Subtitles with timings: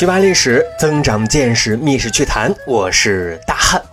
[0.00, 2.54] 学霸历史，增长见识，密室趣谈。
[2.66, 3.84] 我是大汉。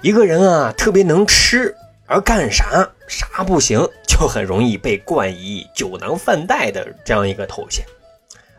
[0.00, 1.74] 一个人啊，特别能吃，
[2.06, 7.84] 而干啥啥不行，就很容易被冠以“酒囊饭袋”的这样一个头衔。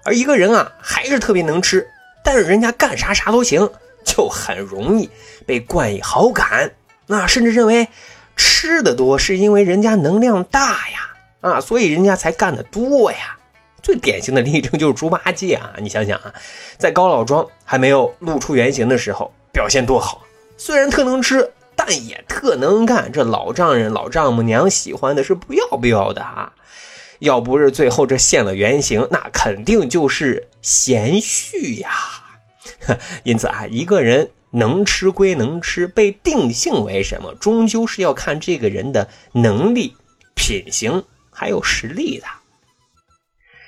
[0.03, 1.87] 而一个人啊，还是特别能吃，
[2.21, 3.71] 但是人家干啥啥都行，
[4.03, 5.09] 就很容易
[5.45, 6.69] 被冠以好感。
[7.05, 7.87] 那甚至认为
[8.35, 13.36] 吃的多是因为人家能量大呀，啊，所以人家才干得多呀。
[13.87, 15.71] 最典型的例证就是猪八戒啊！
[15.77, 16.33] 你想想啊，
[16.77, 20.25] 在高老庄还没有露出原形的时候，表现多好。
[20.57, 23.09] 虽然特能吃，但也特能干。
[23.09, 26.51] 这老丈人、老丈母娘喜欢的是不要不要的啊！
[27.19, 31.89] 要不是最后这现了原形，那肯定就是贤婿呀。
[33.23, 39.95] 因此啊，一个人能吃归能吃，被定性为什么，终究是要看这个人的能力、
[40.35, 42.27] 品行还有实力的。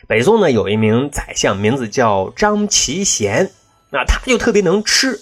[0.09, 3.51] 北宋呢，有一名宰相，名字叫张其贤，
[3.91, 5.21] 那他就特别能吃，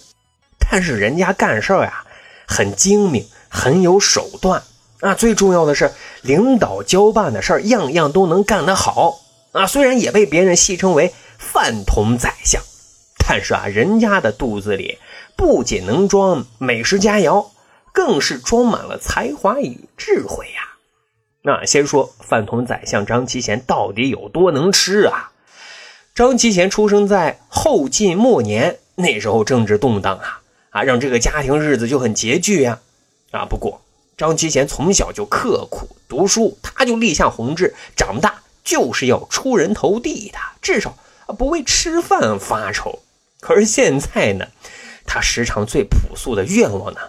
[0.57, 2.05] 但是人家干事呀
[2.47, 4.63] 很精明，很有手段
[5.01, 5.13] 啊。
[5.13, 9.19] 最重要的是，领导交办的事儿样样都能干得好
[9.51, 9.67] 啊。
[9.67, 12.61] 虽然也被别人戏称为饭桶宰相，
[13.27, 14.99] 但是啊，人家的肚子里
[15.35, 17.47] 不仅能装美食佳肴，
[17.91, 20.76] 更是装满了才华与智慧呀。
[21.47, 25.31] 那先说饭桶宰相张其贤到底有多能吃啊？
[26.13, 32.79] 张其贤出生在后晋末年，那时候政治动荡啊啊，让这个家庭日子就很拮据呀
[33.31, 33.45] 啊。
[33.45, 33.81] 不过
[34.17, 40.97] 张其贤从小就刻苦读书，他就立下宏志，长大就是要出人头地的，至少
[41.37, 42.99] 不为吃饭发愁。
[43.39, 44.47] 可是现在呢，
[45.05, 46.99] 他时常最朴素的愿望呢，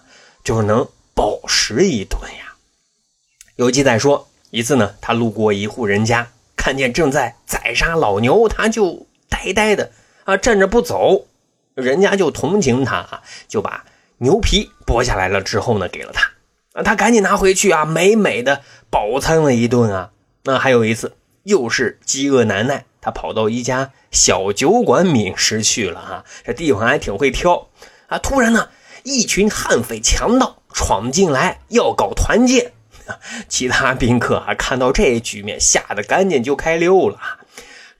[0.45, 2.48] 就是能饱食一顿呀。
[3.59, 9.91] 有记载说，一次呢，他路过一户人家，看见正在宰杀老牛，他就呆呆的
[10.23, 11.27] 啊站着不走。
[11.75, 13.85] 人家就同情他啊，就把
[14.19, 16.31] 牛皮剥下来了之后呢，给了他
[16.75, 20.13] 啊，他赶紧拿回去啊，美美的饱餐了一顿啊。
[20.45, 27.67] 那还有一次，又是饥饿难耐，他跑到一家小酒馆觅食去了啊，这地方还挺会挑
[28.07, 28.19] 啊。
[28.19, 28.69] 突然呢，
[29.03, 32.75] 一群悍匪强盗闯进来要搞团建。
[33.49, 37.19] 其他宾客啊，看到这局面，吓得赶紧就开溜了。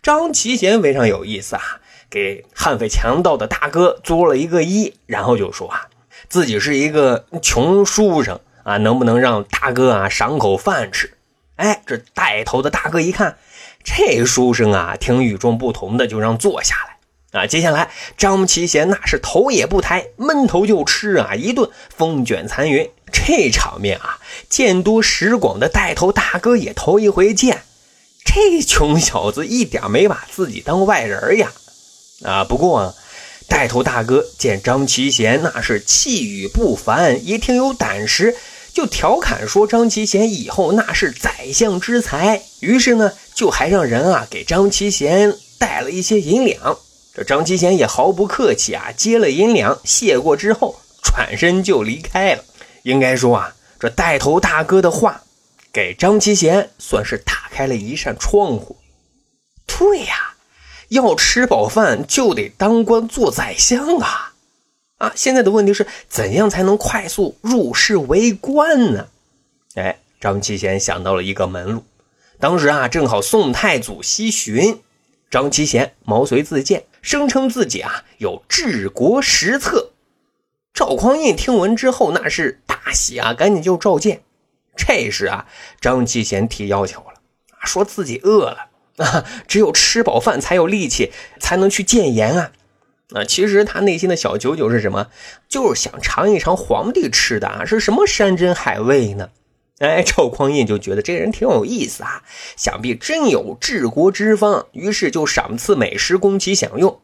[0.03, 5.89] 张其贤非常有意思啊，给悍匪强盗的大哥作了一个揖，然后就说啊，
[6.29, 11.15] 自己是一个穷书生啊，能不能让大哥啊赏口饭吃？
[11.57, 13.37] 哎，这带头的大哥一看，
[13.83, 16.88] 这书生啊挺与众不同的，就让坐下了。
[17.33, 22.89] 啊，接下来张其贤那是头也不抬，闷头就吃啊，一顿风卷残云。
[23.13, 24.19] 这场面啊，
[24.49, 27.63] 见多识广的带头大哥也头一回见，
[28.25, 31.53] 这穷小子一点没把自己当外人呀！
[32.23, 32.95] 啊，不过啊，
[33.47, 38.35] 带头大哥见张其贤那是气宇不凡，也挺有胆识，
[38.73, 46.79] 就调侃说张其贤以后那是宰相之才，于是呢，就还让人啊给张其贤带了一些银两。
[47.19, 52.45] 这张其贤也毫不客气啊，接了银两，谢过之后，转身就离开了。
[52.85, 55.23] 应该说啊，这带头大哥的话，
[55.73, 58.77] 给张其贤算是打开了一扇窗户。
[59.67, 60.37] 对呀，
[60.91, 64.35] 要吃饱饭就得当官做宰相啊！
[64.99, 69.09] 啊，现在的问题是怎样才能快速入仕为官呢？
[69.75, 71.83] 哎，张其贤想到了一个门路。
[72.39, 74.81] 当时啊，正好宋太祖西巡，
[75.33, 79.93] 张其贤毛遂自荐，声称自己啊有治国实策。
[80.75, 84.23] 赵匡胤听闻之后，那是大喜啊，赶紧就召见。
[84.77, 85.47] 这时啊，
[85.81, 87.15] 张继贤提要求了，
[87.65, 91.11] 说自己饿了啊，只有吃饱饭才有力气，
[91.41, 92.53] 才能去谏言啊。
[93.15, 95.09] 啊，其实他内心的小九九是什么？
[95.49, 99.31] 就是想尝一尝皇帝吃的啊是什么山珍海味呢？
[99.79, 102.23] 哎，赵匡胤就觉得这人挺有意思啊，
[102.57, 107.01] 想必真有治国之方，于是就赏赐美食供其享用。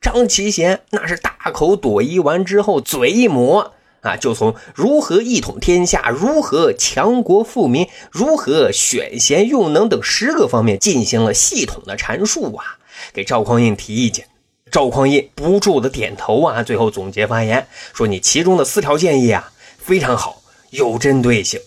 [0.00, 3.72] 张其贤那是大口朵颐完之后，嘴一抹
[4.02, 12.78] 啊，就从如何一统天下、如何强国富民、如何选贤用能等十个方面进行了系统的阐述啊，
[13.12, 14.28] 给赵匡胤提意见。
[14.70, 21.60] 赵匡胤不住的点头啊，最后总结发言说：“你其中的四条建议啊，非常好，有针对性。”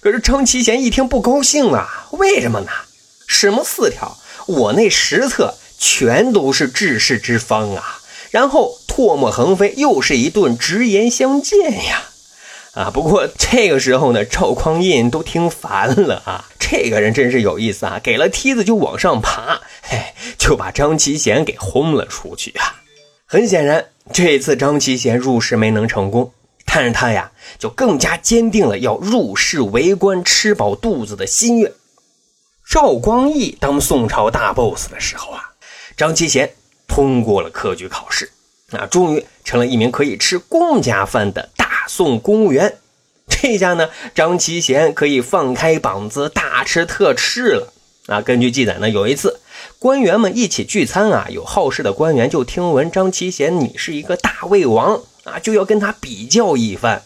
[0.00, 2.70] 可是张其贤一听不高兴啊，为什么呢？
[3.26, 4.16] 什么四条？
[4.46, 5.54] 我那十策。
[5.80, 8.00] 全都是治世之方啊，
[8.32, 12.02] 然后唾沫横飞，又是一顿直言相见呀，
[12.74, 12.90] 啊。
[12.92, 16.46] 不过这个时候呢，赵匡胤都听烦了啊。
[16.58, 19.98] 这个人真是有意思啊，给了梯子就往上爬，嘿，
[20.36, 22.82] 就把张其贤给轰了出去啊。
[23.24, 26.32] 很显然，这次张其贤入仕没能成功，
[26.70, 31.72] 但是他呀，就更加坚定了要入仕为官、吃饱肚子的心愿。
[32.70, 35.42] 赵光义当宋朝大 boss 的时候啊，
[35.96, 36.54] 张其贤
[36.86, 38.30] 通过了科举考试，
[38.72, 42.76] 啊，终于成了一名可以吃公家饭的大宋公务员。
[43.26, 47.72] 这下呢，张其贤可以放开膀子大吃特吃了。
[48.06, 49.40] 啊，根据记载呢，有一次。
[49.78, 57.02] 官员们一起聚餐啊，有好事的官员就听闻张其贤你是一个大胃王啊，就要跟他比较一番。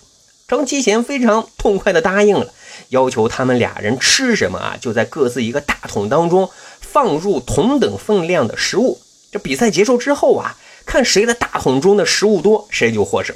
[0.48, 2.52] 张其贤非常痛快的答应了，
[2.88, 9.00] 要求他们俩人吃什么啊，就在各自一个大桶当中放入同等分量的食物。
[9.30, 13.34] 这比赛结束之后啊，看谁的大桶中的食物多，谁就获胜。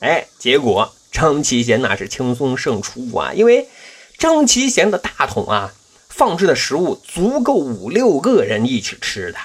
[0.00, 3.68] 哎，结果张其贤那是轻松胜出啊，因为
[4.18, 5.72] 张其贤的大桶啊。
[6.08, 9.38] 放置的食物足够五六个人一起吃的，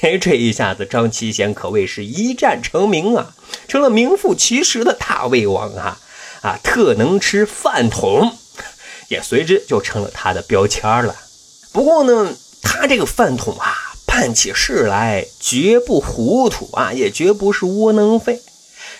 [0.00, 3.34] 嘿，这一下子张其贤可谓是一战成名啊，
[3.66, 5.98] 成了名副其实的大胃王啊！
[6.42, 8.38] 啊，特能吃饭桶，
[9.08, 11.16] 也随之就成了他的标签了。
[11.72, 13.74] 不过呢，他这个饭桶啊，
[14.06, 18.40] 办起事来绝不糊涂啊，也绝不是窝囊废。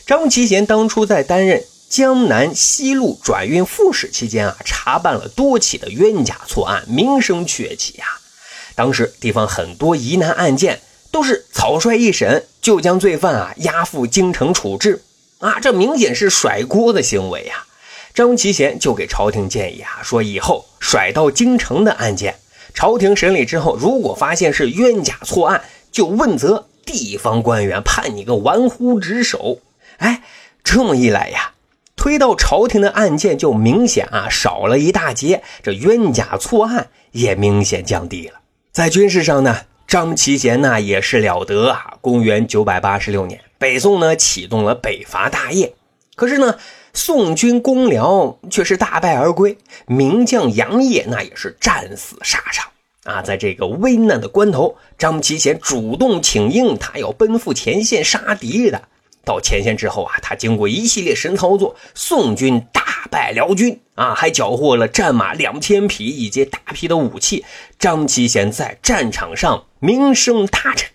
[0.05, 1.65] 张其贤当初在担任。
[1.89, 8.05] 江南西路转运副使期间啊，查办了多起的冤假错案，名声鹊起呀。
[8.75, 10.83] 当时地方很多疑难案件
[11.19, 15.03] 都是草率一审就将罪犯啊押赴京城处置
[15.41, 17.65] 啊，这明显是甩锅的行为呀。
[18.15, 22.37] 张其贤就给朝廷建议啊，说以后甩到京城的案件，
[22.73, 25.61] 朝廷审理之后，如果发现是冤假错案，
[25.91, 29.59] 就问责地方官员，判你个玩忽职守。
[29.97, 30.23] 哎，
[30.62, 31.55] 这么一来呀。
[31.97, 38.35] 推到朝廷的案件就明显啊少了一大截，这冤假错案也明显降低了。
[38.71, 41.94] 在军事上呢，张其贤呢也是了得啊。
[42.02, 45.75] 公元九百八十六年，北宋呢启动了北伐大业，
[46.14, 46.56] 可是呢，
[46.93, 49.56] 宋军攻辽却是大败而归，
[49.87, 52.70] 名将杨业那也是战死沙场
[53.05, 53.23] 啊。
[53.23, 58.82] 在这个危难的关头，张其贤主动请缨，他要奔赴前线杀敌的。
[59.29, 67.45] 到前线之后啊，他经过一系列神操作，宋军大败辽军啊，还缴获了战马两千匹以及大批的武器。
[67.79, 70.89] 张其贤在战场上名声大振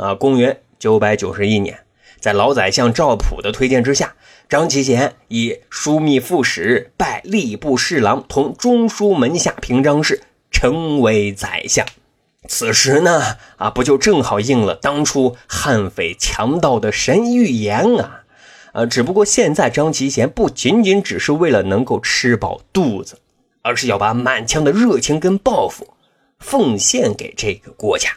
[0.00, 0.14] 啊。
[0.14, 1.80] 公元九百九十一年，
[2.20, 4.14] 在老宰相赵普的推荐之下，
[4.48, 10.22] 张其贤以枢密副使、拜吏部侍郎同中书门下平章事，
[10.52, 11.84] 成为宰相。
[12.46, 18.22] 此时呢，啊，不就正好应了当初悍匪强盗的神预言啊，
[18.72, 23.18] 啊，只不过现在张其贤不仅仅只是为了能够吃饱肚子，
[23.62, 25.94] 而是要把满腔的热情跟抱负
[26.38, 28.10] 奉献给这个国家。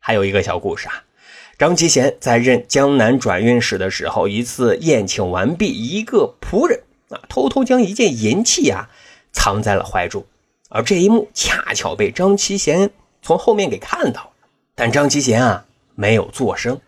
[0.00, 1.04] 还有一个小故事啊，
[1.58, 8.88] 张其贤在任江南转运使的时候，一次宴请完毕，一个仆人啊，偷偷将一件银器啊
[9.30, 10.24] 藏在了怀中，
[10.70, 12.90] 而这一幕恰巧被张其贤。
[13.22, 15.64] 从后面给看到了，但张其贤啊
[15.94, 16.78] 没有作声，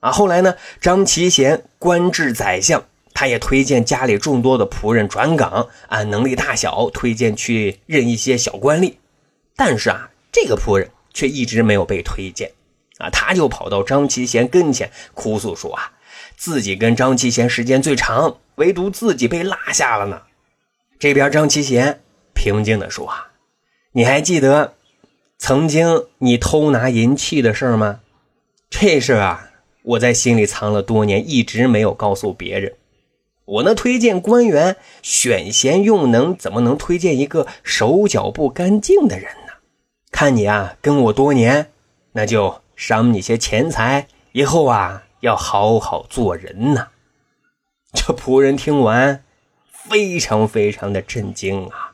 [0.00, 2.84] 啊，后来呢，张其贤官至宰相，
[3.14, 8.94] 他也推荐家里众多的仆人转岗，按能力大小推荐去任一些小官吏，
[9.56, 12.52] 但是啊，这个仆人却一直没有被推荐，
[12.98, 15.90] 啊，他就跑到张其贤跟前哭诉说啊，
[16.36, 20.20] 自己跟张其贤时间最长，唯独自己被落下了呢。
[20.98, 22.00] 这边张其贤
[22.34, 23.28] 平静地说啊，
[23.92, 24.74] 你还记得？
[25.38, 28.00] 曾经你偷拿银器的事儿吗？
[28.68, 29.50] 这事啊，
[29.82, 32.74] 我在心里藏了多年，一直没有告诉别人。
[33.44, 39.52] 我那推荐官员选贤用能，怎么能推荐一个手脚不干净的人呢？
[40.10, 41.70] 看你啊，跟我多年，
[42.12, 46.88] 那就赏你些钱财，以后啊要好好做人呐。
[47.94, 49.24] 这仆人听完，
[49.72, 51.92] 非常非常的震惊啊！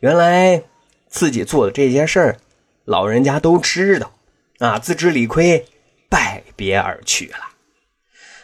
[0.00, 0.62] 原来
[1.08, 2.36] 自己做的这件事儿。
[2.84, 4.14] 老人家都知道，
[4.58, 5.66] 啊，自知理亏，
[6.08, 7.38] 拜别而去了。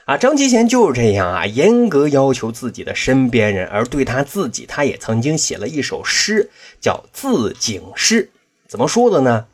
[0.04, 8.30] 啊，张其贤就是这样啊，严格要求自己的身边人，而对他自己，他也曾经写了一首诗，叫自警诗。
[8.66, 9.47] 怎么说的呢？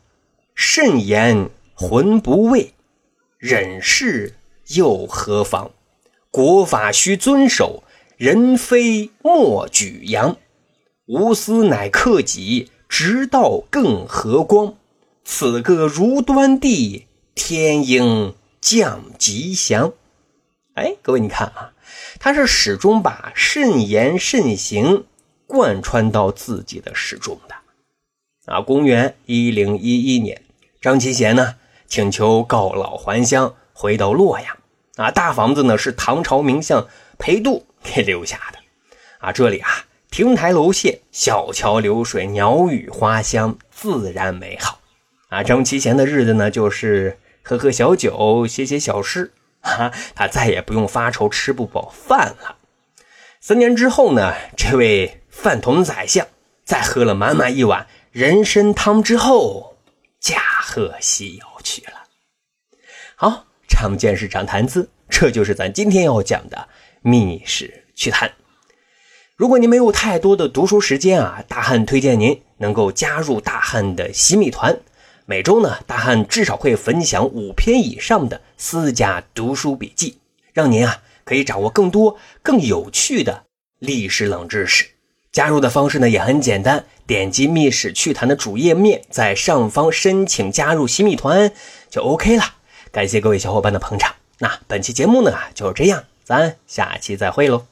[0.53, 2.73] 慎言浑不畏，
[3.37, 4.35] 忍事
[4.67, 5.71] 又何妨？
[6.31, 7.83] 国法须遵守，
[8.15, 10.37] 人非莫举扬。
[11.07, 12.71] 无私乃克己。
[12.87, 14.75] 直道更和光，
[15.23, 19.93] 此个如端地，天应降吉祥。
[20.75, 21.73] 哎，各位你看啊，
[22.19, 25.05] 他是始终把慎言慎行
[25.47, 27.55] 贯穿到自己的始终的。
[28.45, 30.43] 啊，公元一零一一年，
[30.81, 31.55] 张其贤呢
[31.87, 34.57] 请求告老还乡，回到洛阳。
[34.97, 36.87] 啊，大房子呢是唐朝名相
[37.17, 38.59] 裴度给留下的。
[39.19, 39.84] 啊，这里啊，
[40.15, 44.79] 亭台楼榭，小桥流水，鸟语花香，自然美好。
[45.27, 49.33] 啊，张其贤的日子呢，就是喝喝小酒，写写小诗。
[49.59, 52.55] 哈，他再也不用发愁吃不饱饭了。
[53.41, 56.25] 三年之后呢，这位饭桶宰相
[56.63, 59.75] 在喝了满满一碗人参汤之后，
[60.21, 62.03] 驾鹤西游去了。
[63.17, 66.69] 好，长见识，长谈资，这就是咱今天要讲的
[67.01, 68.31] 密室趣谈。
[69.37, 74.79] 如果您没有太多的读书时间啊，大汉推荐您能够加入大汉的洗米团。
[75.25, 80.19] 每周呢，大汉至少会分享五篇以上的私家读书笔记，
[80.53, 83.43] 让您啊可以掌握更多更有趣的
[83.79, 84.85] 历史冷知识。
[85.33, 91.51] 加入的方式呢也很简单，点击密室趣谈的主页面，在上方申请加入洗米团
[91.89, 92.43] 就 OK 了。
[92.89, 97.65] 感谢各位小伙伴的捧场，那本期节目呢就是这样，咱下期再会喽。